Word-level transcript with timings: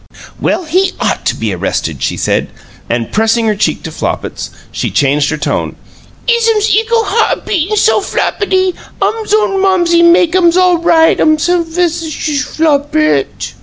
"Well, 0.39 0.65
he 0.65 0.93
OUGHT 0.99 1.27
to 1.27 1.35
be 1.35 1.53
arrested!" 1.53 2.01
she 2.01 2.17
said, 2.17 2.47
and, 2.89 3.11
pressing 3.11 3.45
her 3.45 3.55
cheek 3.55 3.83
to 3.83 3.91
Flopit's, 3.91 4.49
she 4.71 4.89
changed 4.89 5.29
her 5.29 5.37
tone. 5.37 5.75
"Izzum's 6.27 6.75
ickle 6.75 7.03
heart 7.03 7.37
a 7.37 7.41
beatin' 7.41 7.77
so 7.77 7.99
floppity! 8.01 8.73
Um's 8.99 9.31
own 9.31 9.61
mumsy 9.61 10.01
make 10.01 10.35
ums 10.35 10.57
all 10.57 10.79
right, 10.79 11.21
um's 11.21 11.45
p'eshus 11.45 12.41
Flopit!" 12.43 13.53